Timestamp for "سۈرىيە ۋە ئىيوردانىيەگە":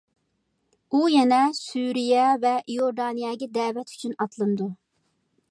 1.57-3.51